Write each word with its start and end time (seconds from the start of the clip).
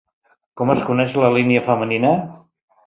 Com 0.61 0.71
es 0.75 0.81
coneix 0.89 1.19
la 1.25 1.31
línia 1.37 1.65
femenina? 1.71 2.17